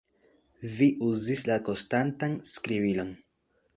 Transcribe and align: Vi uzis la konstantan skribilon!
Vi 0.77 0.87
uzis 1.09 1.43
la 1.49 1.57
konstantan 1.67 2.35
skribilon! 2.53 3.13